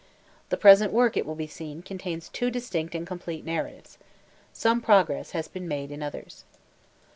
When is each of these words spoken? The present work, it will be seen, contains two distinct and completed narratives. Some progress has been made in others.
The 0.49 0.57
present 0.57 0.91
work, 0.91 1.15
it 1.15 1.27
will 1.27 1.35
be 1.35 1.45
seen, 1.45 1.83
contains 1.83 2.27
two 2.29 2.49
distinct 2.49 2.95
and 2.95 3.05
completed 3.05 3.45
narratives. 3.45 3.99
Some 4.51 4.81
progress 4.81 5.29
has 5.33 5.47
been 5.47 5.67
made 5.67 5.91
in 5.91 6.01
others. 6.01 6.43